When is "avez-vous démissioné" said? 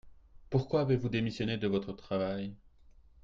0.81-1.57